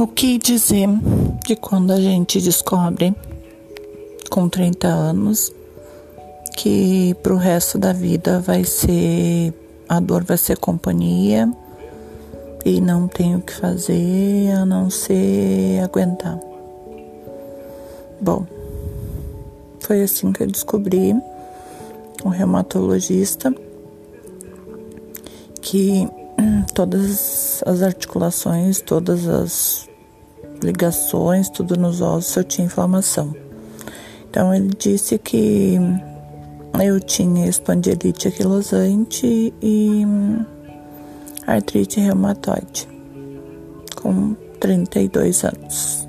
O 0.00 0.06
que 0.06 0.38
dizer 0.38 0.88
de 1.44 1.54
quando 1.54 1.92
a 1.92 2.00
gente 2.00 2.40
descobre 2.40 3.14
com 4.30 4.48
30 4.48 4.88
anos 4.88 5.52
que 6.56 7.14
pro 7.22 7.36
resto 7.36 7.78
da 7.78 7.92
vida 7.92 8.40
vai 8.40 8.64
ser 8.64 9.52
a 9.86 10.00
dor 10.00 10.24
vai 10.24 10.38
ser 10.38 10.56
companhia 10.56 11.52
e 12.64 12.80
não 12.80 13.06
tem 13.06 13.36
o 13.36 13.40
que 13.42 13.52
fazer 13.52 14.50
a 14.52 14.64
não 14.64 14.88
ser 14.88 15.80
aguentar. 15.84 16.40
Bom, 18.18 18.46
foi 19.80 20.02
assim 20.02 20.32
que 20.32 20.42
eu 20.42 20.46
descobri 20.46 21.14
um 22.24 22.30
reumatologista 22.30 23.54
que 25.60 26.08
todas 26.74 27.10
as 27.64 27.82
articulações, 27.82 28.80
todas 28.80 29.28
as 29.28 29.88
ligações, 30.62 31.48
tudo 31.48 31.76
nos 31.76 32.00
ossos 32.00 32.36
eu 32.36 32.44
tinha 32.44 32.66
inflamação. 32.66 33.34
Então 34.28 34.54
ele 34.54 34.70
disse 34.78 35.18
que 35.18 35.78
eu 36.84 37.00
tinha 37.00 37.48
espondilite 37.48 38.28
aquilosante 38.28 39.54
e 39.62 40.04
artrite 41.46 42.00
reumatoide 42.00 42.88
com 43.94 44.34
32 44.60 45.44
anos. 45.44 46.06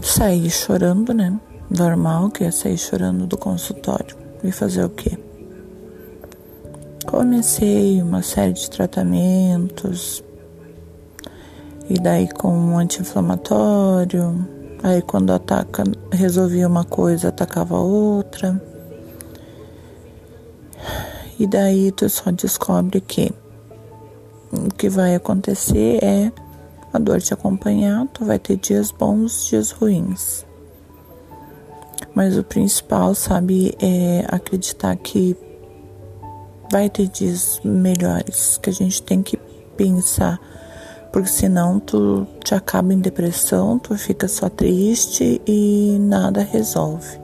Saí 0.00 0.50
chorando, 0.50 1.12
né? 1.12 1.38
Normal 1.70 2.30
que 2.30 2.44
ia 2.44 2.52
sair 2.52 2.78
chorando 2.78 3.26
do 3.26 3.36
consultório. 3.36 4.16
E 4.44 4.50
fazer 4.50 4.84
o 4.84 4.90
quê? 4.90 5.16
Comecei 7.12 8.00
uma 8.00 8.22
série 8.22 8.54
de 8.54 8.70
tratamentos, 8.70 10.24
e 11.86 12.00
daí 12.00 12.26
com 12.26 12.48
um 12.48 12.78
anti-inflamatório, 12.78 14.48
aí 14.82 15.02
quando 15.02 15.30
ataca, 15.30 15.84
resolvia 16.10 16.66
uma 16.66 16.84
coisa, 16.84 17.28
atacava 17.28 17.76
outra. 17.76 18.58
E 21.38 21.46
daí 21.46 21.92
tu 21.92 22.08
só 22.08 22.30
descobre 22.30 23.02
que 23.02 23.30
o 24.50 24.72
que 24.72 24.88
vai 24.88 25.14
acontecer 25.14 26.02
é 26.02 26.32
a 26.94 26.98
dor 26.98 27.20
te 27.20 27.34
acompanhar, 27.34 28.06
tu 28.06 28.24
vai 28.24 28.38
ter 28.38 28.56
dias 28.56 28.90
bons, 28.90 29.48
dias 29.48 29.70
ruins. 29.70 30.46
Mas 32.14 32.38
o 32.38 32.42
principal, 32.42 33.14
sabe, 33.14 33.76
é 33.78 34.24
acreditar 34.28 34.96
que 34.96 35.36
vai 36.72 36.88
ter 36.88 37.06
dias 37.06 37.60
melhores, 37.62 38.56
que 38.56 38.70
a 38.70 38.72
gente 38.72 39.02
tem 39.02 39.22
que 39.22 39.36
pensar, 39.76 40.40
porque 41.12 41.28
senão 41.28 41.78
tu 41.78 42.26
te 42.42 42.54
acaba 42.54 42.94
em 42.94 42.98
depressão, 42.98 43.78
tu 43.78 43.94
fica 43.98 44.26
só 44.26 44.48
triste 44.48 45.38
e 45.46 45.98
nada 46.00 46.42
resolve. 46.42 47.20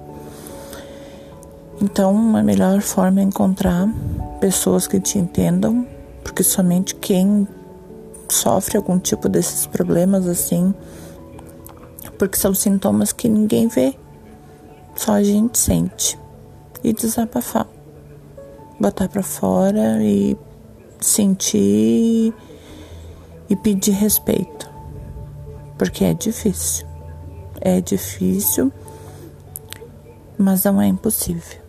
Então, 1.80 2.36
a 2.36 2.42
melhor 2.42 2.82
forma 2.82 3.20
é 3.20 3.22
encontrar 3.22 3.88
pessoas 4.38 4.86
que 4.86 5.00
te 5.00 5.18
entendam, 5.18 5.86
porque 6.22 6.42
somente 6.42 6.94
quem 6.96 7.48
sofre 8.28 8.76
algum 8.76 8.98
tipo 8.98 9.30
desses 9.30 9.66
problemas 9.66 10.26
assim, 10.26 10.74
porque 12.18 12.36
são 12.36 12.52
sintomas 12.52 13.14
que 13.14 13.30
ninguém 13.30 13.66
vê, 13.66 13.94
só 14.94 15.12
a 15.12 15.22
gente 15.22 15.56
sente 15.56 16.18
e 16.84 16.92
desabafar 16.92 17.66
botar 18.78 19.08
para 19.08 19.22
fora 19.22 20.02
e 20.02 20.36
sentir 21.00 22.32
e 23.48 23.56
pedir 23.56 23.92
respeito. 23.92 24.68
Porque 25.76 26.04
é 26.04 26.14
difícil. 26.14 26.86
É 27.60 27.80
difícil, 27.80 28.72
mas 30.36 30.64
não 30.64 30.80
é 30.80 30.86
impossível. 30.86 31.67